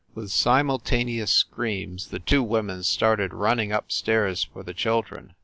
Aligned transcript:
With 0.15 0.31
simultaneous 0.31 1.29
screams, 1.29 2.07
the 2.07 2.17
two 2.17 2.41
women 2.41 2.81
started 2.81 3.35
running 3.35 3.71
up 3.71 3.91
stairs 3.91 4.43
for 4.51 4.63
the 4.63 4.73
children. 4.73 5.35